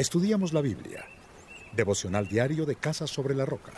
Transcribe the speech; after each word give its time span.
Estudiamos 0.00 0.54
la 0.54 0.62
Biblia. 0.62 1.04
Devocional 1.76 2.26
diario 2.26 2.64
de 2.64 2.76
Casa 2.76 3.06
sobre 3.06 3.34
la 3.34 3.44
Roca. 3.44 3.72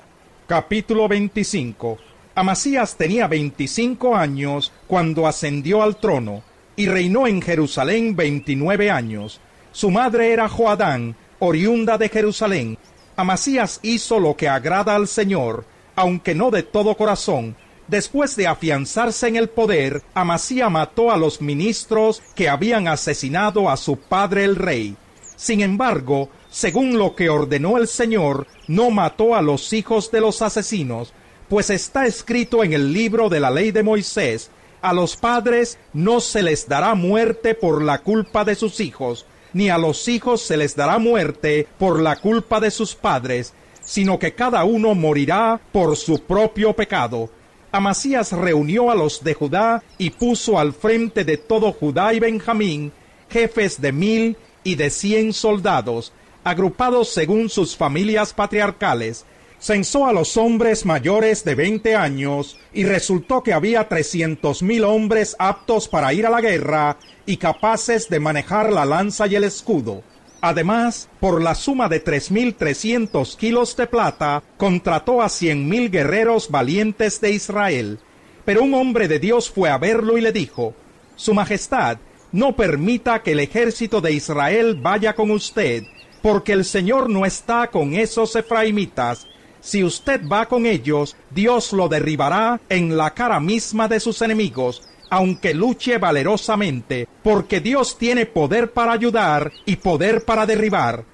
Capítulo 0.46 1.08
25. 1.08 1.98
Amasías 2.37 2.96
tenía 2.96 3.26
25 3.26 4.14
años 4.14 4.71
cuando 4.87 5.27
ascendió 5.27 5.82
al 5.82 5.96
trono 5.96 6.45
y 6.77 6.87
reinó 6.87 7.27
en 7.27 7.43
Jerusalén 7.43 8.14
29 8.14 8.88
años. 8.88 9.40
Su 9.72 9.90
madre 9.90 10.32
era 10.32 10.48
Joadán, 10.48 11.16
oriunda 11.40 11.98
de 11.98 12.08
Jerusalén. 12.08 12.79
Amasías 13.17 13.81
hizo 13.83 14.21
lo 14.21 14.37
que 14.37 14.49
agrada 14.49 14.95
al 14.95 15.09
Señor, 15.09 15.65
aunque 15.97 16.37
no 16.37 16.52
de 16.52 16.62
todo 16.62 16.97
corazón. 16.97 17.57
Después 17.89 18.37
de 18.37 18.47
afianzarse 18.47 19.27
en 19.27 19.34
el 19.34 19.48
poder, 19.48 20.05
Amasías 20.15 20.70
mató 20.70 21.11
a 21.11 21.16
los 21.16 21.43
ministros 21.43 22.23
que 22.37 22.48
habían 22.48 22.87
asesinado 22.87 23.69
a 23.69 23.77
su 23.77 23.97
padre 23.97 24.45
el 24.45 24.55
rey. 24.55 24.97
Sin 25.37 25.60
embargo, 25.60 26.28
según 26.51 26.98
lo 26.98 27.15
que 27.15 27.30
ordenó 27.30 27.78
el 27.78 27.88
Señor, 27.88 28.47
no 28.69 28.91
mató 28.91 29.34
a 29.34 29.43
los 29.43 29.73
hijos 29.73 30.11
de 30.11 30.20
los 30.20 30.43
asesinos, 30.43 31.12
pues 31.48 31.70
está 31.70 32.07
escrito 32.07 32.65
en 32.65 32.73
el 32.73 32.93
libro 32.93 33.29
de 33.29 33.41
la 33.41 33.51
ley 33.51 33.71
de 33.71 33.83
Moisés, 33.83 34.51
a 34.80 34.93
los 34.93 35.16
padres 35.16 35.79
no 35.93 36.21
se 36.21 36.43
les 36.43 36.69
dará 36.69 36.95
muerte 36.95 37.55
por 37.55 37.83
la 37.83 37.98
culpa 37.98 38.45
de 38.45 38.55
sus 38.55 38.80
hijos, 38.80 39.27
ni 39.52 39.71
a 39.71 39.79
los 39.79 40.09
hijos 40.09 40.43
se 40.43 40.57
les 40.57 40.74
dará 40.74 40.98
muerte 40.98 41.69
por 41.79 42.01
la 42.01 42.16
culpa 42.16 42.59
de 42.60 42.71
sus 42.71 42.95
padres, 42.95 43.52
sino 43.83 44.19
que 44.19 44.35
cada 44.35 44.65
uno 44.65 44.95
morirá 44.95 45.60
por 45.73 45.96
su 45.96 46.23
propio 46.23 46.73
pecado. 46.73 47.30
Amasías 47.71 48.33
reunió 48.33 48.91
a 48.91 48.95
los 48.95 49.23
de 49.24 49.35
Judá 49.35 49.83
y 49.99 50.10
puso 50.10 50.59
al 50.59 50.73
frente 50.73 51.24
de 51.24 51.37
todo 51.37 51.73
Judá 51.73 52.12
y 52.12 52.21
Benjamín 52.21 52.93
jefes 53.33 53.80
de 53.80 53.93
mil 53.93 54.37
y 54.65 54.75
de 54.77 54.91
cien 54.91 55.33
soldados, 55.33 56.12
agrupados 56.45 57.09
según 57.09 57.48
sus 57.48 57.77
familias 57.77 58.33
patriarcales, 58.33 59.25
censó 59.62 60.07
a 60.07 60.13
los 60.13 60.37
hombres 60.37 60.85
mayores 60.85 61.45
de 61.45 61.55
veinte 61.55 61.95
años 61.95 62.59
y 62.73 62.85
resultó 62.85 63.45
que 63.45 63.52
había 63.52 63.88
trescientos 63.88 64.62
mil 64.62 64.83
hombres 64.83 65.36
aptos 65.38 65.86
para 65.86 66.12
ir 66.12 66.27
a 66.27 66.30
la 66.30 66.40
guerra 66.40 66.98
y 67.27 67.36
capaces 67.36 68.08
de 68.08 68.18
manejar 68.18 68.72
la 68.72 68.84
lanza 68.84 69.28
y 69.28 69.36
el 69.36 69.44
escudo. 69.44 70.02
Además, 70.40 71.08
por 71.20 71.40
la 71.40 71.55
suma 71.55 71.88
de 71.88 72.00
tres 72.00 72.33
mil 72.33 72.56
trescientos 72.56 73.36
kilos 73.36 73.77
de 73.77 73.86
plata, 73.86 74.42
contrató 74.56 75.22
a 75.22 75.28
cien 75.28 75.68
mil 75.68 75.88
guerreros 75.88 76.50
valientes 76.50 77.20
de 77.20 77.30
Israel. 77.30 78.00
Pero 78.44 78.64
un 78.64 78.74
hombre 78.74 79.06
de 79.06 79.20
Dios 79.20 79.48
fue 79.48 79.70
a 79.70 79.78
verlo 79.78 80.18
y 80.18 80.20
le 80.20 80.33
dijo, 80.33 80.74
Su 81.14 81.34
Majestad, 81.34 81.98
no 82.33 82.56
permita 82.56 83.22
que 83.22 83.33
el 83.33 83.41
ejército 83.41 84.00
de 84.00 84.12
Israel 84.12 84.78
vaya 84.80 85.14
con 85.14 85.30
usted, 85.30 85.84
porque 86.22 86.52
el 86.52 86.64
Señor 86.64 87.08
no 87.08 87.27
está 87.27 87.69
con 87.69 87.94
esos 87.94 88.34
efraimitas, 88.36 89.27
si 89.62 89.84
usted 89.84 90.27
va 90.27 90.47
con 90.47 90.66
ellos, 90.66 91.14
Dios 91.30 91.72
lo 91.72 91.89
derribará 91.89 92.61
en 92.69 92.97
la 92.97 93.14
cara 93.14 93.39
misma 93.39 93.86
de 93.86 94.00
sus 94.00 94.20
enemigos, 94.20 94.83
aunque 95.08 95.55
luche 95.55 95.98
valerosamente, 95.98 97.06
porque 97.22 97.61
Dios 97.61 97.97
tiene 97.97 98.27
poder 98.27 98.72
para 98.72 98.92
ayudar 98.92 99.52
y 99.64 99.77
poder 99.77 100.24
para 100.24 100.46
derribar. 100.46 101.05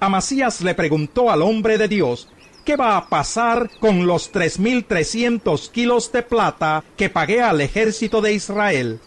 Amasías 0.00 0.62
le 0.62 0.74
preguntó 0.74 1.30
al 1.30 1.42
hombre 1.42 1.76
de 1.76 1.86
Dios, 1.86 2.30
¿qué 2.64 2.76
va 2.76 2.96
a 2.96 3.10
pasar 3.10 3.68
con 3.78 4.06
los 4.06 4.32
tres 4.32 4.58
mil 4.58 4.86
trescientos 4.86 5.68
kilos 5.68 6.10
de 6.10 6.22
plata 6.22 6.82
que 6.96 7.10
pagué 7.10 7.42
al 7.42 7.60
ejército 7.60 8.22
de 8.22 8.32
Israel? 8.32 9.00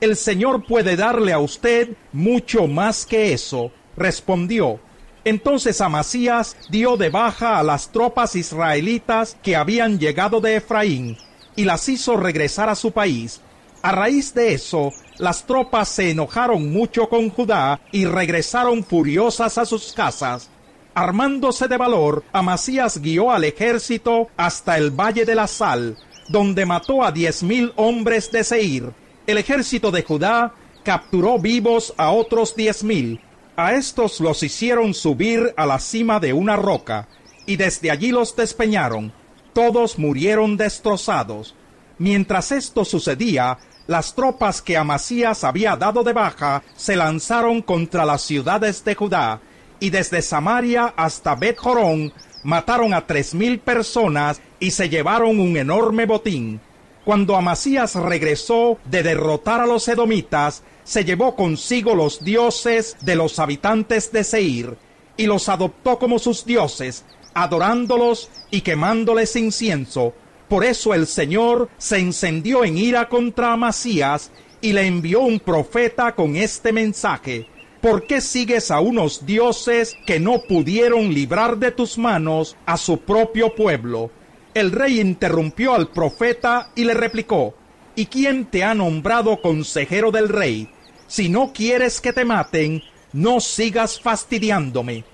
El 0.00 0.16
Señor 0.16 0.66
puede 0.66 0.96
darle 0.96 1.32
a 1.32 1.38
usted 1.38 1.96
mucho 2.12 2.66
más 2.66 3.06
que 3.06 3.32
eso, 3.32 3.70
respondió. 3.96 4.80
Entonces 5.24 5.80
Amasías 5.80 6.56
dio 6.68 6.96
de 6.96 7.08
baja 7.08 7.58
a 7.58 7.62
las 7.62 7.90
tropas 7.90 8.36
israelitas 8.36 9.36
que 9.42 9.56
habían 9.56 9.98
llegado 9.98 10.40
de 10.40 10.56
Efraín 10.56 11.16
y 11.56 11.64
las 11.64 11.88
hizo 11.88 12.16
regresar 12.16 12.68
a 12.68 12.74
su 12.74 12.92
país. 12.92 13.40
A 13.82 13.92
raíz 13.92 14.34
de 14.34 14.52
eso, 14.52 14.92
las 15.18 15.46
tropas 15.46 15.88
se 15.88 16.10
enojaron 16.10 16.72
mucho 16.72 17.08
con 17.08 17.30
Judá 17.30 17.80
y 17.92 18.04
regresaron 18.04 18.84
furiosas 18.84 19.56
a 19.58 19.64
sus 19.64 19.92
casas. 19.92 20.50
Armándose 20.94 21.68
de 21.68 21.76
valor, 21.76 22.24
Amasías 22.32 22.98
guió 23.00 23.30
al 23.30 23.44
ejército 23.44 24.28
hasta 24.36 24.76
el 24.76 24.90
valle 24.90 25.24
de 25.24 25.34
la 25.34 25.46
Sal, 25.46 25.96
donde 26.28 26.66
mató 26.66 27.02
a 27.02 27.12
diez 27.12 27.42
mil 27.42 27.72
hombres 27.76 28.30
de 28.30 28.44
Seir. 28.44 28.92
El 29.26 29.38
ejército 29.38 29.90
de 29.90 30.02
Judá 30.02 30.54
capturó 30.84 31.38
vivos 31.38 31.94
a 31.96 32.10
otros 32.10 32.54
diez 32.54 32.84
mil 32.84 33.20
a 33.56 33.74
estos 33.74 34.18
los 34.20 34.42
hicieron 34.42 34.94
subir 34.94 35.54
a 35.56 35.64
la 35.64 35.78
cima 35.78 36.18
de 36.18 36.32
una 36.32 36.56
roca, 36.56 37.06
y 37.46 37.56
desde 37.56 37.90
allí 37.90 38.10
los 38.10 38.34
despeñaron. 38.34 39.12
Todos 39.52 39.96
murieron 39.98 40.56
destrozados. 40.56 41.54
Mientras 41.98 42.50
esto 42.50 42.84
sucedía, 42.84 43.58
las 43.86 44.14
tropas 44.16 44.60
que 44.60 44.76
Amasías 44.76 45.44
había 45.44 45.76
dado 45.76 46.02
de 46.02 46.12
baja 46.12 46.64
se 46.74 46.96
lanzaron 46.96 47.62
contra 47.62 48.04
las 48.04 48.22
ciudades 48.22 48.84
de 48.84 48.96
Judá, 48.96 49.40
y 49.78 49.90
desde 49.90 50.20
Samaria 50.20 50.92
hasta 50.96 51.36
Bet 51.36 51.58
Jorón 51.58 52.12
mataron 52.42 52.92
a 52.92 53.06
tres 53.06 53.34
mil 53.34 53.60
personas 53.60 54.40
y 54.58 54.72
se 54.72 54.88
llevaron 54.88 55.38
un 55.38 55.56
enorme 55.56 56.06
botín. 56.06 56.60
Cuando 57.04 57.36
Amasías 57.36 57.96
regresó 57.96 58.78
de 58.86 59.02
derrotar 59.02 59.60
a 59.60 59.66
los 59.66 59.86
edomitas, 59.88 60.62
se 60.84 61.04
llevó 61.04 61.36
consigo 61.36 61.94
los 61.94 62.24
dioses 62.24 62.96
de 63.02 63.14
los 63.14 63.38
habitantes 63.38 64.10
de 64.10 64.24
Seir 64.24 64.78
y 65.18 65.26
los 65.26 65.50
adoptó 65.50 65.98
como 65.98 66.18
sus 66.18 66.46
dioses, 66.46 67.04
adorándolos 67.34 68.30
y 68.50 68.62
quemándoles 68.62 69.36
incienso. 69.36 70.14
Por 70.48 70.64
eso 70.64 70.94
el 70.94 71.06
Señor 71.06 71.68
se 71.76 71.98
encendió 71.98 72.64
en 72.64 72.78
ira 72.78 73.10
contra 73.10 73.52
Amasías 73.52 74.30
y 74.62 74.72
le 74.72 74.86
envió 74.86 75.20
un 75.20 75.40
profeta 75.40 76.14
con 76.14 76.36
este 76.36 76.72
mensaje. 76.72 77.46
¿Por 77.82 78.06
qué 78.06 78.22
sigues 78.22 78.70
a 78.70 78.80
unos 78.80 79.26
dioses 79.26 79.94
que 80.06 80.18
no 80.20 80.40
pudieron 80.48 81.12
librar 81.12 81.58
de 81.58 81.70
tus 81.70 81.98
manos 81.98 82.56
a 82.64 82.78
su 82.78 83.00
propio 83.00 83.54
pueblo? 83.54 84.10
El 84.54 84.70
rey 84.70 85.00
interrumpió 85.00 85.74
al 85.74 85.88
profeta 85.88 86.70
y 86.76 86.84
le 86.84 86.94
replicó, 86.94 87.54
¿Y 87.96 88.06
quién 88.06 88.46
te 88.46 88.62
ha 88.62 88.74
nombrado 88.74 89.40
consejero 89.40 90.12
del 90.12 90.28
rey? 90.28 90.68
Si 91.08 91.28
no 91.28 91.52
quieres 91.52 92.00
que 92.00 92.12
te 92.12 92.24
maten, 92.24 92.82
no 93.12 93.40
sigas 93.40 94.00
fastidiándome. 94.00 95.04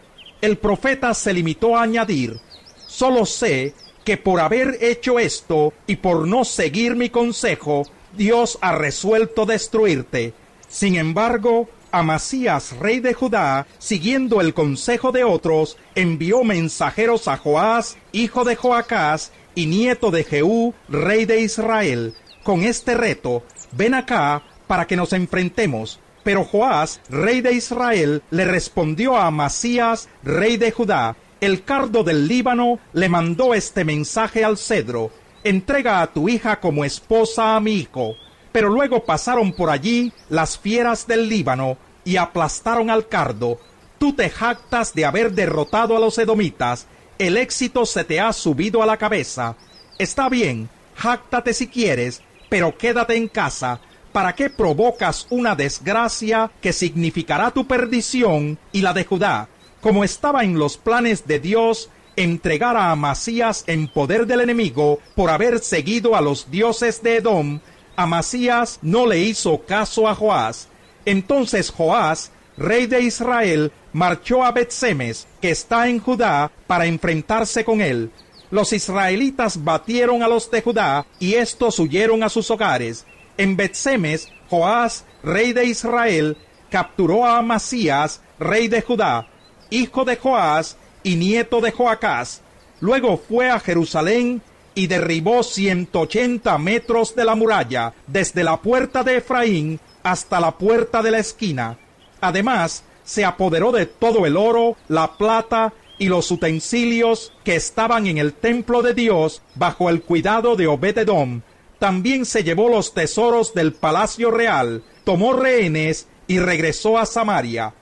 El 0.40 0.58
profeta 0.58 1.12
se 1.14 1.32
limitó 1.32 1.76
a 1.76 1.82
añadir, 1.82 2.38
solo 2.86 3.26
sé 3.26 3.74
que 4.04 4.16
por 4.16 4.40
haber 4.40 4.78
hecho 4.80 5.18
esto 5.18 5.72
y 5.86 5.96
por 5.96 6.26
no 6.26 6.44
seguir 6.44 6.96
mi 6.96 7.10
consejo, 7.10 7.84
Dios 8.16 8.58
ha 8.60 8.72
resuelto 8.72 9.46
destruirte. 9.46 10.32
Sin 10.68 10.96
embargo, 10.96 11.68
Amasías, 11.92 12.76
rey 12.78 13.00
de 13.00 13.14
Judá, 13.14 13.66
siguiendo 13.78 14.40
el 14.40 14.54
consejo 14.54 15.12
de 15.12 15.24
otros, 15.24 15.76
envió 15.94 16.44
mensajeros 16.44 17.28
a 17.28 17.36
Joás, 17.36 17.96
hijo 18.12 18.44
de 18.44 18.56
Joacás, 18.56 19.32
y 19.54 19.66
nieto 19.66 20.10
de 20.10 20.24
Jehú, 20.24 20.74
rey 20.88 21.24
de 21.24 21.40
Israel, 21.40 22.14
con 22.44 22.62
este 22.62 22.94
reto, 22.94 23.42
ven 23.72 23.94
acá 23.94 24.42
para 24.66 24.86
que 24.86 24.96
nos 24.96 25.12
enfrentemos. 25.12 26.00
Pero 26.22 26.44
Joás, 26.44 27.00
rey 27.08 27.40
de 27.40 27.52
Israel, 27.52 28.22
le 28.30 28.44
respondió 28.44 29.16
a 29.16 29.26
Amasías, 29.26 30.08
rey 30.22 30.56
de 30.56 30.70
Judá, 30.70 31.16
el 31.40 31.64
cardo 31.64 32.04
del 32.04 32.28
Líbano 32.28 32.78
le 32.92 33.08
mandó 33.08 33.54
este 33.54 33.84
mensaje 33.84 34.44
al 34.44 34.58
cedro, 34.58 35.10
entrega 35.42 36.02
a 36.02 36.12
tu 36.12 36.28
hija 36.28 36.60
como 36.60 36.84
esposa 36.84 37.56
a 37.56 37.60
mi 37.60 37.72
hijo. 37.72 38.16
Pero 38.52 38.68
luego 38.68 39.04
pasaron 39.04 39.52
por 39.52 39.70
allí 39.70 40.12
las 40.28 40.58
fieras 40.58 41.06
del 41.06 41.28
Líbano 41.28 41.76
y 42.04 42.16
aplastaron 42.16 42.90
al 42.90 43.08
cardo. 43.08 43.58
Tú 43.98 44.14
te 44.14 44.30
jactas 44.30 44.94
de 44.94 45.04
haber 45.04 45.32
derrotado 45.32 45.96
a 45.96 46.00
los 46.00 46.18
edomitas, 46.18 46.86
el 47.18 47.36
éxito 47.36 47.84
se 47.84 48.02
te 48.04 48.18
ha 48.18 48.32
subido 48.32 48.82
a 48.82 48.86
la 48.86 48.96
cabeza. 48.96 49.56
Está 49.98 50.28
bien, 50.30 50.70
jáctate 50.96 51.52
si 51.52 51.68
quieres, 51.68 52.22
pero 52.48 52.76
quédate 52.78 53.14
en 53.16 53.28
casa, 53.28 53.80
¿para 54.12 54.34
qué 54.34 54.48
provocas 54.48 55.26
una 55.28 55.54
desgracia 55.54 56.50
que 56.62 56.72
significará 56.72 57.50
tu 57.50 57.66
perdición 57.66 58.58
y 58.72 58.80
la 58.80 58.94
de 58.94 59.04
Judá? 59.04 59.48
Como 59.82 60.02
estaba 60.02 60.44
en 60.44 60.58
los 60.58 60.78
planes 60.78 61.26
de 61.26 61.40
Dios 61.40 61.90
entregar 62.16 62.76
a 62.76 62.90
Amasías 62.90 63.64
en 63.66 63.88
poder 63.88 64.26
del 64.26 64.40
enemigo 64.40 64.98
por 65.14 65.30
haber 65.30 65.60
seguido 65.60 66.16
a 66.16 66.20
los 66.20 66.50
dioses 66.50 67.02
de 67.02 67.16
Edom, 67.16 67.60
Amasías 68.02 68.78
no 68.82 69.06
le 69.06 69.18
hizo 69.18 69.64
caso 69.66 70.08
a 70.08 70.14
Joás. 70.14 70.68
Entonces 71.04 71.70
Joás, 71.70 72.30
rey 72.56 72.86
de 72.86 73.00
Israel, 73.02 73.72
marchó 73.92 74.44
a 74.44 74.52
Betsemes, 74.52 75.26
que 75.40 75.50
está 75.50 75.88
en 75.88 75.98
Judá, 75.98 76.50
para 76.66 76.86
enfrentarse 76.86 77.64
con 77.64 77.80
él. 77.80 78.10
Los 78.50 78.72
israelitas 78.72 79.62
batieron 79.62 80.22
a 80.22 80.28
los 80.28 80.50
de 80.50 80.60
Judá 80.60 81.06
y 81.18 81.34
estos 81.34 81.78
huyeron 81.78 82.22
a 82.22 82.28
sus 82.28 82.50
hogares. 82.50 83.06
En 83.36 83.56
Betsemes, 83.56 84.28
Joás, 84.48 85.04
rey 85.22 85.52
de 85.52 85.66
Israel, 85.66 86.36
capturó 86.68 87.24
a 87.24 87.38
Amasías, 87.38 88.20
rey 88.38 88.68
de 88.68 88.82
Judá. 88.82 89.28
hijo 89.70 90.04
de 90.04 90.16
Joás 90.16 90.76
y 91.04 91.14
nieto 91.14 91.60
de 91.60 91.70
Joacás. 91.70 92.42
Luego 92.80 93.16
fue 93.16 93.50
a 93.50 93.60
Jerusalén 93.60 94.42
y 94.74 94.86
derribó 94.86 95.42
180 95.42 96.56
metros 96.58 97.14
de 97.14 97.24
la 97.24 97.34
muralla, 97.34 97.92
desde 98.06 98.44
la 98.44 98.58
puerta 98.58 99.02
de 99.02 99.16
Efraín 99.18 99.80
hasta 100.02 100.40
la 100.40 100.56
puerta 100.56 101.02
de 101.02 101.10
la 101.10 101.18
esquina. 101.18 101.78
Además, 102.20 102.84
se 103.04 103.24
apoderó 103.24 103.72
de 103.72 103.86
todo 103.86 104.26
el 104.26 104.36
oro, 104.36 104.76
la 104.88 105.16
plata 105.16 105.72
y 105.98 106.08
los 106.08 106.30
utensilios 106.30 107.32
que 107.44 107.56
estaban 107.56 108.06
en 108.06 108.18
el 108.18 108.32
templo 108.32 108.82
de 108.82 108.94
Dios 108.94 109.42
bajo 109.54 109.90
el 109.90 110.02
cuidado 110.02 110.56
de 110.56 110.66
Obededom. 110.66 111.42
También 111.78 112.24
se 112.24 112.44
llevó 112.44 112.68
los 112.68 112.94
tesoros 112.94 113.54
del 113.54 113.72
palacio 113.72 114.30
real, 114.30 114.82
tomó 115.04 115.32
rehenes 115.32 116.06
y 116.26 116.38
regresó 116.38 116.98
a 116.98 117.06
Samaria. 117.06 117.74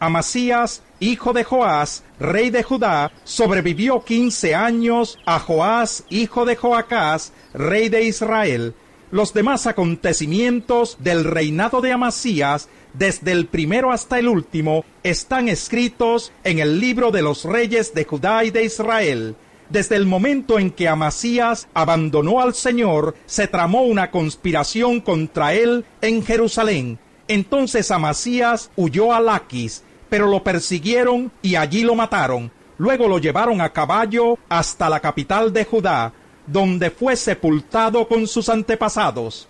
Amasías, 0.00 0.82
hijo 1.02 1.32
de 1.32 1.42
Joás, 1.42 2.04
rey 2.20 2.50
de 2.50 2.62
Judá, 2.62 3.10
sobrevivió 3.24 4.04
quince 4.04 4.54
años 4.54 5.18
a 5.26 5.40
Joás, 5.40 6.04
hijo 6.10 6.44
de 6.44 6.54
Joacás, 6.54 7.32
rey 7.52 7.88
de 7.88 8.04
Israel. 8.04 8.74
Los 9.10 9.34
demás 9.34 9.66
acontecimientos 9.66 10.96
del 11.00 11.24
reinado 11.24 11.80
de 11.80 11.92
Amasías, 11.92 12.68
desde 12.94 13.32
el 13.32 13.46
primero 13.46 13.90
hasta 13.90 14.20
el 14.20 14.28
último, 14.28 14.84
están 15.02 15.48
escritos 15.48 16.32
en 16.44 16.60
el 16.60 16.78
libro 16.78 17.10
de 17.10 17.22
los 17.22 17.44
reyes 17.44 17.94
de 17.94 18.04
Judá 18.04 18.44
y 18.44 18.50
de 18.50 18.64
Israel. 18.64 19.34
Desde 19.70 19.96
el 19.96 20.06
momento 20.06 20.58
en 20.58 20.70
que 20.70 20.86
Amasías 20.86 21.66
abandonó 21.74 22.40
al 22.40 22.54
Señor, 22.54 23.16
se 23.26 23.48
tramó 23.48 23.82
una 23.82 24.12
conspiración 24.12 25.00
contra 25.00 25.52
él 25.52 25.84
en 26.00 26.24
Jerusalén. 26.24 27.00
Entonces 27.26 27.90
Amasías 27.90 28.70
huyó 28.76 29.12
a 29.12 29.20
Laquis, 29.20 29.82
pero 30.12 30.26
lo 30.26 30.44
persiguieron 30.44 31.32
y 31.40 31.54
allí 31.54 31.84
lo 31.84 31.94
mataron. 31.94 32.52
Luego 32.76 33.08
lo 33.08 33.18
llevaron 33.18 33.62
a 33.62 33.72
caballo 33.72 34.38
hasta 34.50 34.90
la 34.90 35.00
capital 35.00 35.54
de 35.54 35.64
Judá, 35.64 36.12
donde 36.46 36.90
fue 36.90 37.16
sepultado 37.16 38.06
con 38.06 38.26
sus 38.26 38.50
antepasados. 38.50 39.48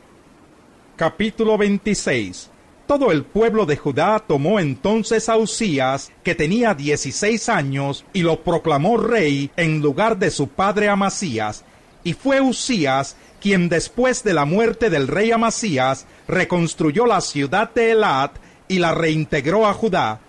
Capítulo 0.95 1.59
26 1.59 2.49
Todo 2.87 3.11
el 3.11 3.25
pueblo 3.25 3.67
de 3.67 3.77
Judá 3.77 4.21
tomó 4.21 4.61
entonces 4.61 5.29
a 5.29 5.37
Usías, 5.37 6.13
que 6.23 6.37
tenía 6.37 6.75
dieciséis 6.75 7.49
años, 7.49 8.05
y 8.13 8.23
lo 8.23 8.45
proclamó 8.45 8.99
rey 8.99 9.51
en 9.57 9.81
lugar 9.81 10.17
de 10.17 10.31
su 10.31 10.47
padre 10.47 10.89
Amasías. 10.89 11.65
Y 12.05 12.13
fue 12.13 12.41
Usías 12.41 13.17
quien 13.41 13.69
después 13.69 14.23
de 14.23 14.33
la 14.33 14.45
muerte 14.45 14.91
del 14.91 15.09
rey 15.09 15.33
Amasías 15.33 16.07
reconstruyó 16.29 17.05
la 17.05 17.21
ciudad 17.21 17.75
de 17.75 17.91
Elat 17.91 18.37
y 18.69 18.79
la 18.79 18.95
reintegró 18.95 19.67
a 19.67 19.75
Judá 19.75 20.21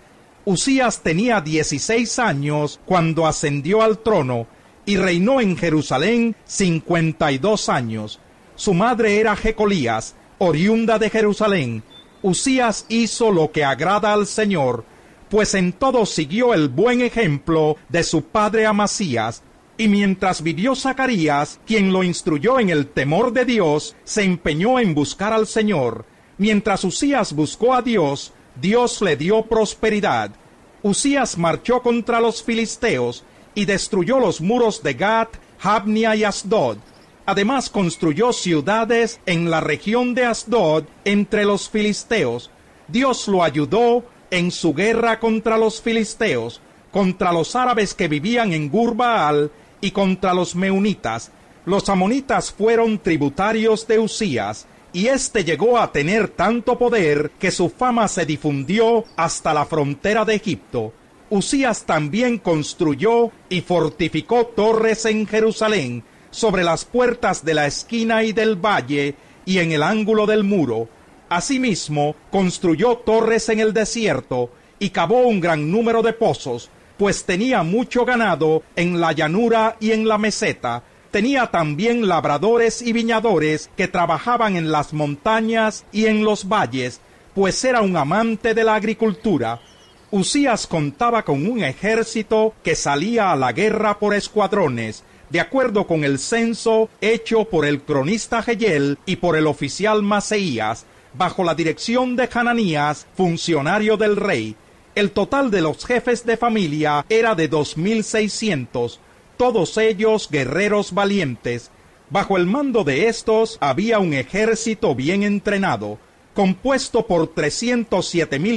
Usías 0.46 1.02
tenía 1.02 1.40
16 1.40 2.18
años 2.18 2.78
cuando 2.84 3.26
ascendió 3.26 3.80
al 3.82 3.98
trono 3.98 4.46
y 4.84 4.96
reinó 4.96 5.40
en 5.40 5.56
Jerusalén 5.56 6.36
52 6.44 7.68
años. 7.70 8.20
Su 8.54 8.74
madre 8.74 9.18
era 9.18 9.36
Jecolías, 9.36 10.14
oriunda 10.38 10.98
de 10.98 11.08
Jerusalén. 11.08 11.82
Usías 12.20 12.84
hizo 12.90 13.30
lo 13.32 13.52
que 13.52 13.64
agrada 13.64 14.12
al 14.12 14.26
Señor, 14.26 14.84
pues 15.30 15.54
en 15.54 15.72
todo 15.72 16.04
siguió 16.04 16.52
el 16.52 16.68
buen 16.68 17.00
ejemplo 17.00 17.76
de 17.88 18.02
su 18.02 18.24
padre 18.24 18.66
Amasías, 18.66 19.42
y 19.76 19.88
mientras 19.88 20.42
vivió 20.42 20.76
Zacarías, 20.76 21.58
quien 21.66 21.92
lo 21.92 22.04
instruyó 22.04 22.60
en 22.60 22.68
el 22.68 22.86
temor 22.86 23.32
de 23.32 23.44
Dios, 23.44 23.96
se 24.04 24.22
empeñó 24.22 24.78
en 24.78 24.94
buscar 24.94 25.32
al 25.32 25.46
Señor. 25.46 26.04
Mientras 26.38 26.84
Usías 26.84 27.32
buscó 27.32 27.74
a 27.74 27.82
Dios, 27.82 28.32
Dios 28.60 29.00
le 29.02 29.16
dio 29.16 29.42
prosperidad. 29.42 30.30
Usías 30.82 31.38
marchó 31.38 31.82
contra 31.82 32.20
los 32.20 32.42
filisteos 32.42 33.24
y 33.54 33.64
destruyó 33.64 34.20
los 34.20 34.40
muros 34.40 34.82
de 34.82 34.94
Gat, 34.94 35.30
Jabnia 35.58 36.14
y 36.14 36.24
Asdod. 36.24 36.78
Además 37.26 37.70
construyó 37.70 38.32
ciudades 38.32 39.20
en 39.26 39.50
la 39.50 39.60
región 39.60 40.14
de 40.14 40.26
Asdod 40.26 40.84
entre 41.04 41.44
los 41.44 41.68
filisteos. 41.68 42.50
Dios 42.86 43.28
lo 43.28 43.42
ayudó 43.42 44.04
en 44.30 44.50
su 44.50 44.74
guerra 44.74 45.20
contra 45.20 45.56
los 45.56 45.80
filisteos, 45.80 46.60
contra 46.92 47.32
los 47.32 47.56
árabes 47.56 47.94
que 47.94 48.08
vivían 48.08 48.52
en 48.52 48.68
Gurbaal 48.68 49.50
y 49.80 49.90
contra 49.90 50.34
los 50.34 50.54
meunitas. 50.54 51.30
Los 51.64 51.88
amonitas 51.88 52.52
fueron 52.52 52.98
tributarios 52.98 53.86
de 53.86 53.98
Usías, 53.98 54.66
y 54.94 55.08
éste 55.08 55.44
llegó 55.44 55.76
a 55.78 55.90
tener 55.90 56.28
tanto 56.28 56.78
poder 56.78 57.32
que 57.40 57.50
su 57.50 57.68
fama 57.68 58.06
se 58.06 58.24
difundió 58.24 59.04
hasta 59.16 59.52
la 59.52 59.66
frontera 59.66 60.24
de 60.24 60.36
Egipto. 60.36 60.94
Usías 61.30 61.84
también 61.84 62.38
construyó 62.38 63.32
y 63.48 63.60
fortificó 63.60 64.46
torres 64.46 65.04
en 65.06 65.26
Jerusalén, 65.26 66.04
sobre 66.30 66.62
las 66.62 66.84
puertas 66.84 67.44
de 67.44 67.54
la 67.54 67.66
esquina 67.66 68.22
y 68.22 68.32
del 68.32 68.54
valle, 68.54 69.16
y 69.44 69.58
en 69.58 69.72
el 69.72 69.82
ángulo 69.82 70.26
del 70.26 70.44
muro. 70.44 70.88
Asimismo, 71.28 72.14
construyó 72.30 72.98
torres 72.98 73.48
en 73.48 73.58
el 73.58 73.74
desierto, 73.74 74.50
y 74.78 74.90
cavó 74.90 75.22
un 75.22 75.40
gran 75.40 75.72
número 75.72 76.02
de 76.02 76.12
pozos, 76.12 76.70
pues 76.96 77.24
tenía 77.24 77.64
mucho 77.64 78.04
ganado 78.04 78.62
en 78.76 79.00
la 79.00 79.10
llanura 79.10 79.76
y 79.80 79.90
en 79.90 80.06
la 80.06 80.18
meseta, 80.18 80.84
tenía 81.14 81.46
también 81.46 82.08
labradores 82.08 82.82
y 82.82 82.92
viñadores 82.92 83.70
que 83.76 83.86
trabajaban 83.86 84.56
en 84.56 84.72
las 84.72 84.92
montañas 84.92 85.84
y 85.92 86.06
en 86.06 86.24
los 86.24 86.48
valles, 86.48 87.00
pues 87.36 87.64
era 87.64 87.82
un 87.82 87.96
amante 87.96 88.52
de 88.52 88.64
la 88.64 88.74
agricultura. 88.74 89.60
Usías 90.10 90.66
contaba 90.66 91.22
con 91.22 91.46
un 91.46 91.62
ejército 91.62 92.52
que 92.64 92.74
salía 92.74 93.30
a 93.30 93.36
la 93.36 93.52
guerra 93.52 94.00
por 94.00 94.12
escuadrones, 94.12 95.04
de 95.30 95.38
acuerdo 95.38 95.86
con 95.86 96.02
el 96.02 96.18
censo 96.18 96.88
hecho 97.00 97.44
por 97.44 97.64
el 97.64 97.82
cronista 97.82 98.42
Geyel 98.42 98.98
y 99.06 99.14
por 99.14 99.36
el 99.36 99.46
oficial 99.46 100.02
Maseías, 100.02 100.84
bajo 101.16 101.44
la 101.44 101.54
dirección 101.54 102.16
de 102.16 102.28
Hananías, 102.34 103.06
funcionario 103.16 103.96
del 103.96 104.16
rey. 104.16 104.56
El 104.96 105.12
total 105.12 105.52
de 105.52 105.60
los 105.60 105.86
jefes 105.86 106.26
de 106.26 106.36
familia 106.36 107.06
era 107.08 107.36
de 107.36 107.46
dos 107.46 107.76
mil 107.76 108.02
seiscientos, 108.02 108.98
todos 109.36 109.76
ellos 109.78 110.28
guerreros 110.30 110.92
valientes. 110.92 111.70
Bajo 112.10 112.36
el 112.36 112.46
mando 112.46 112.84
de 112.84 113.08
estos 113.08 113.58
había 113.60 113.98
un 113.98 114.14
ejército 114.14 114.94
bien 114.94 115.22
entrenado, 115.22 115.98
compuesto 116.34 117.06
por 117.06 117.32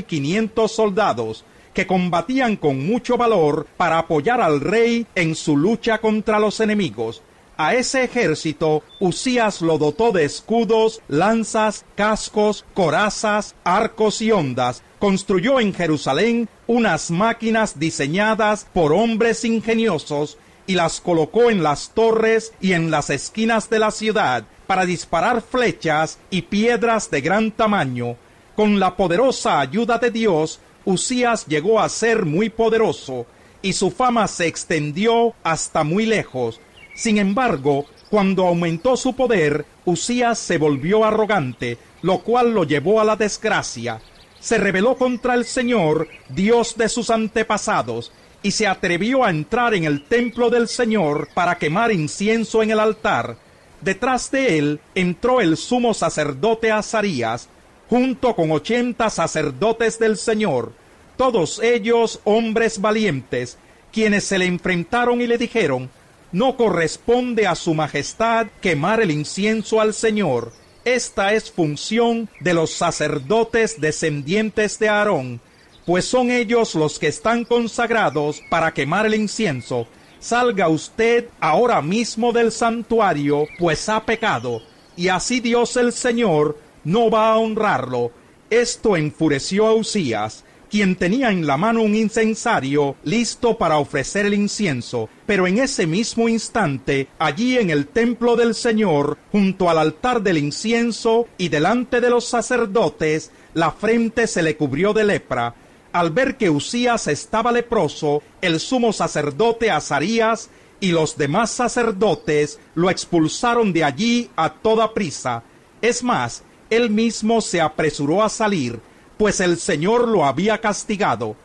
quinientos 0.06 0.71
soldados, 0.71 1.45
que 1.74 1.88
combatían 1.88 2.56
con 2.56 2.85
mucho 2.85 3.18
valor 3.18 3.68
para 3.77 4.00
apoyar 4.00 4.41
al 4.41 4.62
rey 4.62 5.06
en 5.15 5.36
su 5.36 5.55
lucha 5.55 6.00
contra 6.00 6.39
los 6.39 6.60
enemigos. 6.60 7.22
A 7.60 7.74
ese 7.74 8.03
ejército 8.03 8.84
Usías 9.00 9.62
lo 9.62 9.79
dotó 9.79 10.12
de 10.12 10.25
escudos, 10.25 11.01
lanzas, 11.07 11.86
cascos, 11.96 12.65
corazas, 12.75 13.55
arcos 13.63 14.22
y 14.22 14.31
ondas. 14.31 14.84
Construyó 15.00 15.60
en 15.60 15.74
Jerusalén 15.74 16.50
unas 16.67 17.10
máquinas 17.10 17.79
diseñadas 17.79 18.67
por 18.74 18.93
hombres 18.93 19.43
ingeniosos 19.43 20.38
y 20.67 20.75
las 20.75 21.01
colocó 21.01 21.50
en 21.50 21.63
las 21.63 21.89
torres 21.89 22.53
y 22.62 22.74
en 22.74 22.91
las 22.91 23.09
esquinas 23.09 23.69
de 23.69 23.79
la 23.79 23.89
ciudad 23.89 24.45
para 24.67 24.86
disparar 24.86 25.41
flechas 25.41 26.19
y 26.29 26.43
piedras 26.43 27.09
de 27.09 27.21
gran 27.21 27.51
tamaño. 27.51 28.17
Con 28.55 28.79
la 28.79 28.95
poderosa 28.95 29.59
ayuda 29.59 29.97
de 29.97 30.12
Dios, 30.12 30.59
Usías 30.83 31.45
llegó 31.47 31.79
a 31.79 31.89
ser 31.89 32.25
muy 32.25 32.50
poderoso, 32.50 33.25
y 33.62 33.74
su 33.74 33.91
fama 33.91 34.27
se 34.27 34.47
extendió 34.47 35.33
hasta 35.43 35.83
muy 35.83 36.05
lejos. 36.05 36.59
Sin 36.95 37.17
embargo, 37.17 37.86
cuando 38.09 38.47
aumentó 38.47 38.97
su 38.97 39.15
poder, 39.15 39.65
Usías 39.86 40.39
se 40.39 40.57
volvió 40.57 41.05
arrogante, 41.05 41.77
lo 42.01 42.19
cual 42.19 42.53
lo 42.53 42.63
llevó 42.63 43.01
a 43.01 43.05
la 43.05 43.15
desgracia. 43.15 44.01
Se 44.39 44.57
rebeló 44.57 44.95
contra 44.95 45.33
el 45.33 45.45
Señor, 45.45 46.07
Dios 46.29 46.75
de 46.77 46.89
sus 46.89 47.09
antepasados, 47.09 48.12
y 48.44 48.51
se 48.51 48.67
atrevió 48.67 49.24
a 49.24 49.29
entrar 49.29 49.74
en 49.74 49.84
el 49.84 50.03
templo 50.03 50.50
del 50.50 50.67
Señor 50.67 51.29
para 51.34 51.58
quemar 51.58 51.91
incienso 51.91 52.63
en 52.63 52.72
el 52.72 52.79
altar. 52.79 53.38
Detrás 53.82 54.32
de 54.32 54.58
él 54.58 54.79
entró 54.96 55.41
el 55.41 55.58
sumo 55.58 55.94
sacerdote 55.94 56.72
Azarías, 56.72 57.50
junto 57.89 58.36
con 58.36 58.51
ochenta 58.51 59.10
sacerdotes 59.10 60.00
del 60.00 60.17
Señor, 60.17 60.74
todos 61.15 61.60
ellos 61.62 62.20
hombres 62.24 62.79
valientes, 62.79 63.58
quienes 63.91 64.24
se 64.24 64.38
le 64.38 64.46
enfrentaron 64.46 65.22
y 65.22 65.27
le 65.27 65.38
dijeron, 65.38 65.89
no 66.32 66.58
corresponde 66.58 67.48
a 67.48 67.56
su 67.56 67.74
majestad 67.74 68.48
quemar 68.62 69.01
el 69.01 69.12
incienso 69.12 69.79
al 69.82 69.94
Señor. 69.94 70.51
Esta 70.86 71.34
es 71.34 71.51
función 71.51 72.29
de 72.39 72.53
los 72.53 72.72
sacerdotes 72.72 73.82
descendientes 73.82 74.79
de 74.79 74.89
Aarón, 74.89 75.41
pues 75.88 76.03
son 76.03 76.29
ellos 76.32 76.75
los 76.75 77.00
que 77.00 77.08
están 77.08 77.46
consagrados 77.46 78.44
para 78.50 78.74
quemar 78.74 79.06
el 79.06 79.15
incienso. 79.15 79.88
Salga 80.20 80.67
usted 80.67 81.29
ahora 81.39 81.82
mismo 81.82 82.34
del 82.34 82.51
santuario, 82.51 83.46
pues 83.58 83.88
ha 83.88 84.06
pecado, 84.06 84.62
y 84.98 85.08
así 85.08 85.39
Dios 85.39 85.77
el 85.77 85.94
Señor 85.94 86.60
no 86.84 87.10
va 87.10 87.32
a 87.32 87.38
honrarlo. 87.38 88.12
Esto 88.50 88.98
enfureció 88.98 89.65
a 89.65 89.75
Usías, 89.75 90.44
quien 90.70 90.98
tenía 90.98 91.32
en 91.32 91.48
la 91.48 91.56
mano 91.56 91.84
un 91.84 91.96
incensario 91.96 92.98
listo 93.06 93.58
para 93.58 93.77
ofrecer 93.77 94.25
el 94.25 94.34
incienso. 94.34 95.08
Pero 95.25 95.48
en 95.48 95.58
ese 95.58 95.88
mismo 95.88 96.27
instante, 96.27 97.08
allí 97.17 97.58
en 97.58 97.70
el 97.70 97.88
templo 97.88 98.36
del 98.36 98.56
Señor, 98.56 99.17
junto 99.32 99.70
al 99.70 99.77
altar 99.77 100.22
del 100.22 100.38
incienso 100.38 101.27
y 101.38 101.48
delante 101.48 102.01
de 102.01 102.10
los 102.10 102.25
sacerdotes, 102.25 103.32
la 103.53 103.72
frente 103.72 104.27
se 104.27 104.44
le 104.44 104.58
cubrió 104.58 104.91
de 104.91 105.06
lepra. 105.06 105.56
Al 105.91 106.12
ver 106.12 106.38
que 106.38 106.50
Usías 106.50 107.08
estaba 107.08 107.51
leproso, 107.51 108.22
el 108.41 108.60
sumo 108.60 108.94
sacerdote 108.94 109.72
Azarías 109.72 110.50
y 110.79 110.91
los 110.91 111.17
demás 111.17 111.51
sacerdotes 111.51 112.60
lo 112.75 112.89
expulsaron 112.89 113.74
de 113.74 113.84
allí 113.84 114.29
a 114.36 114.53
toda 114.53 114.94
prisa. 114.94 115.44
Es 115.82 116.03
más, 116.03 116.44
él 116.70 116.89
mismo 116.89 117.41
se 117.41 117.62
apresuró 117.62 118.24
a 118.24 118.29
salir, 118.29 118.79
pues 119.17 119.39
el 119.39 119.58
Señor 119.58 120.08
lo 120.08 120.25
había 120.25 120.60
castigado. 120.60 121.36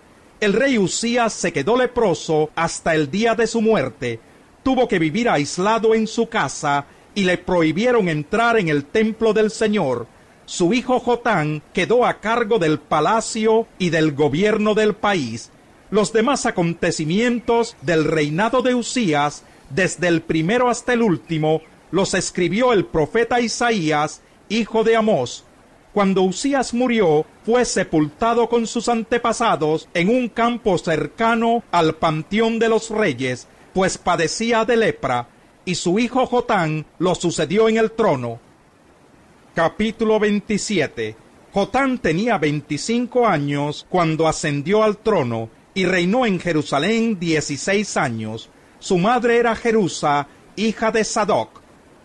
El 0.41 0.53
rey 0.53 0.77
Usías 0.77 1.33
se 1.33 1.53
quedó 1.53 1.77
leproso 1.77 2.51
hasta 2.57 2.95
el 2.95 3.11
día 3.11 3.35
de 3.35 3.47
su 3.47 3.63
muerte. 3.63 4.21
Tuvo 4.63 4.89
que 4.89 4.99
vivir 4.99 5.29
aislado 5.29 5.95
en 5.95 6.07
su 6.07 6.29
casa 6.29 6.87
y 7.15 7.25
le 7.25 7.39
prohibieron 7.39 8.09
entrar 8.09 8.59
en 8.59 8.69
el 8.69 8.85
templo 8.85 9.33
del 9.33 9.51
Señor. 9.51 10.07
Su 10.53 10.75
hijo 10.75 11.01
Jotán 11.01 11.63
quedó 11.73 12.05
a 12.05 12.21
cargo 12.21 12.59
del 12.59 12.79
palacio 12.79 13.67
y 13.79 13.89
del 13.89 14.13
gobierno 14.13 14.75
del 14.75 14.93
país. 14.95 15.51
Los 15.91 16.13
demás 16.13 16.45
acontecimientos 16.45 17.75
del 17.81 18.05
reinado 18.05 18.61
de 18.61 18.75
Usías, 18.75 19.45
desde 19.71 20.09
el 20.09 20.21
primero 20.21 20.69
hasta 20.69 20.93
el 20.93 21.01
último, 21.01 21.63
los 21.91 22.13
escribió 22.13 22.75
el 22.75 22.85
profeta 22.85 23.41
Isaías, 23.41 24.21
hijo 24.51 24.85
de 24.85 24.95
Amós. 24.95 25.45
Cuando 25.95 26.21
Usías 26.21 26.75
murió, 26.75 27.25
fue 27.47 27.65
sepultado 27.65 28.51
con 28.51 28.67
sus 28.67 28.91
antepasados 28.91 29.89
en 29.95 30.11
un 30.11 30.29
campo 30.29 30.77
cercano 30.77 31.63
al 31.71 31.95
panteón 31.95 32.59
de 32.59 32.69
los 32.69 32.91
reyes, 32.91 33.49
pues 33.73 33.97
padecía 33.97 34.67
de 34.67 34.77
lepra, 34.77 35.29
y 35.65 35.77
su 35.77 35.99
hijo 35.99 36.27
Jotán 36.27 36.85
lo 36.99 37.15
sucedió 37.15 37.71
en 37.71 37.79
el 37.79 37.91
trono. 37.93 38.52
Capítulo 39.55 40.19
27 40.19 41.15
Jotán 41.53 41.99
tenía 41.99 42.39
veinticinco 42.39 43.29
años 43.29 43.85
cuando 43.91 44.27
ascendió 44.27 44.83
al 44.83 44.97
trono 44.97 45.51
y 45.75 45.85
reinó 45.85 46.25
en 46.25 46.41
Jerusalén 46.41 47.19
dieciséis 47.21 47.99
años. 47.99 48.49
Su 48.79 48.97
madre 48.97 49.37
era 49.37 49.55
Jerusa, 49.55 50.27
hija 50.57 50.91
de 50.91 51.05
Sadoc. 51.05 51.61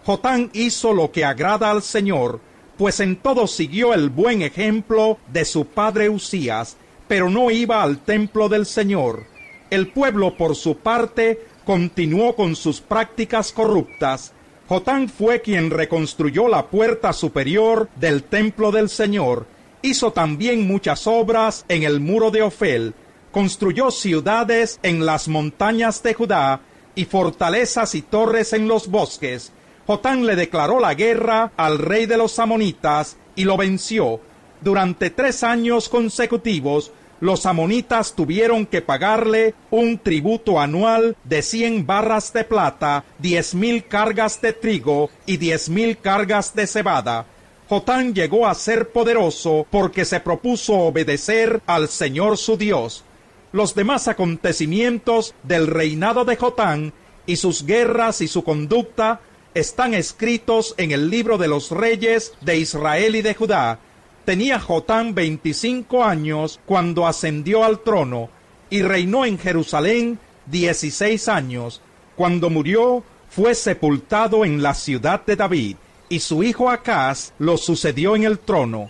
Jotán 0.05 0.49
hizo 0.51 0.91
lo 0.91 1.09
que 1.13 1.23
agrada 1.23 1.71
al 1.71 1.83
Señor, 1.83 2.41
pues 2.77 2.99
en 2.99 3.15
todo 3.15 3.47
siguió 3.47 3.93
el 3.93 4.09
buen 4.09 4.41
ejemplo 4.41 5.17
de 5.31 5.45
su 5.45 5.67
padre 5.67 6.09
Usías, 6.09 6.75
pero 7.07 7.29
no 7.29 7.49
iba 7.49 7.81
al 7.81 7.99
templo 7.99 8.49
del 8.49 8.65
Señor. 8.65 9.23
El 9.69 9.87
pueblo, 9.93 10.35
por 10.35 10.53
su 10.57 10.79
parte, 10.79 11.45
continuó 11.65 12.35
con 12.35 12.57
sus 12.57 12.81
prácticas 12.81 13.53
corruptas. 13.53 14.33
Jotán 14.67 15.09
fue 15.09 15.41
quien 15.41 15.69
reconstruyó 15.69 16.47
la 16.47 16.67
puerta 16.67 17.13
superior 17.13 17.89
del 17.95 18.23
templo 18.23 18.71
del 18.71 18.89
Señor. 18.89 19.45
Hizo 19.81 20.11
también 20.11 20.67
muchas 20.67 21.07
obras 21.07 21.65
en 21.69 21.83
el 21.83 21.99
muro 21.99 22.31
de 22.31 22.41
Ofel. 22.41 22.93
Construyó 23.31 23.91
ciudades 23.91 24.79
en 24.83 25.05
las 25.05 25.27
montañas 25.27 26.03
de 26.03 26.13
Judá 26.13 26.61
y 26.95 27.05
fortalezas 27.05 27.95
y 27.95 28.01
torres 28.01 28.53
en 28.53 28.67
los 28.67 28.87
bosques 28.89 29.51
Jotán 29.87 30.25
le 30.25 30.35
declaró 30.35 30.81
la 30.81 30.95
guerra 30.95 31.53
al 31.55 31.79
rey 31.79 32.07
de 32.07 32.17
los 32.17 32.39
amonitas 32.39 33.15
y 33.37 33.45
lo 33.45 33.55
venció. 33.55 34.19
Durante 34.59 35.11
tres 35.11 35.45
años 35.45 35.87
consecutivos, 35.87 36.91
los 37.19 37.45
amonitas 37.45 38.13
tuvieron 38.13 38.65
que 38.65 38.81
pagarle 38.81 39.55
un 39.71 39.97
tributo 39.97 40.59
anual 40.59 41.15
de 41.23 41.41
cien 41.41 41.85
barras 41.85 42.31
de 42.33 42.43
plata, 42.43 43.03
diez 43.19 43.55
mil 43.55 43.85
cargas 43.85 44.41
de 44.41 44.53
trigo 44.53 45.09
y 45.25 45.37
diez 45.37 45.69
mil 45.69 45.97
cargas 45.97 46.53
de 46.53 46.67
cebada. 46.67 47.25
Jotán 47.69 48.13
llegó 48.13 48.47
a 48.47 48.55
ser 48.55 48.89
poderoso 48.89 49.65
porque 49.69 50.05
se 50.05 50.19
propuso 50.19 50.73
obedecer 50.73 51.61
al 51.65 51.89
Señor 51.89 52.37
su 52.37 52.55
Dios. 52.55 53.03
Los 53.51 53.75
demás 53.75 54.07
acontecimientos 54.07 55.33
del 55.43 55.67
reinado 55.67 56.23
de 56.23 56.35
Jotán 56.35 56.93
y 57.25 57.35
sus 57.37 57.65
guerras 57.65 58.21
y 58.21 58.27
su 58.27 58.43
conducta 58.43 59.19
están 59.53 59.93
escritos 59.93 60.75
en 60.77 60.91
el 60.91 61.09
libro 61.09 61.37
de 61.37 61.47
los 61.47 61.71
reyes 61.71 62.33
de 62.41 62.57
Israel 62.57 63.15
y 63.15 63.21
de 63.21 63.33
Judá. 63.33 63.79
Tenía 64.27 64.59
Jotán 64.59 65.15
veinticinco 65.15 66.03
años 66.03 66.59
cuando 66.65 67.07
ascendió 67.07 67.63
al 67.63 67.79
trono 67.79 68.27
y 68.69 68.81
reinó 68.81 69.23
en 69.23 69.39
Jerusalén 69.39 70.19
dieciséis 70.47 71.29
años. 71.29 71.81
Cuando 72.17 72.49
murió, 72.49 73.05
fue 73.29 73.55
sepultado 73.55 74.43
en 74.43 74.61
la 74.61 74.73
ciudad 74.73 75.25
de 75.25 75.37
David, 75.37 75.77
y 76.09 76.19
su 76.19 76.43
hijo 76.43 76.69
Acaz 76.69 77.31
lo 77.39 77.55
sucedió 77.55 78.17
en 78.17 78.25
el 78.25 78.37
trono. 78.37 78.89